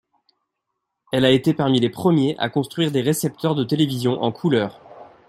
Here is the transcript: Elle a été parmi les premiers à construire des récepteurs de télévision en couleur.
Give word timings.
Elle 1.11 1.25
a 1.25 1.29
été 1.29 1.53
parmi 1.53 1.79
les 1.79 1.91
premiers 1.91 2.35
à 2.39 2.49
construire 2.49 2.89
des 2.91 3.01
récepteurs 3.01 3.53
de 3.53 3.63
télévision 3.63 4.19
en 4.23 4.31
couleur. 4.31 4.81